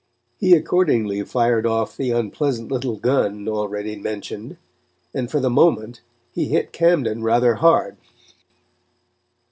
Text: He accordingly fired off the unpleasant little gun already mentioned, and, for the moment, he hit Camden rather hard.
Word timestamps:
He 0.39 0.55
accordingly 0.55 1.21
fired 1.21 1.67
off 1.67 1.95
the 1.95 2.09
unpleasant 2.09 2.71
little 2.71 2.97
gun 2.97 3.47
already 3.47 3.95
mentioned, 3.95 4.57
and, 5.13 5.29
for 5.29 5.39
the 5.39 5.47
moment, 5.51 6.01
he 6.31 6.45
hit 6.45 6.73
Camden 6.73 7.21
rather 7.21 7.53
hard. 7.53 7.97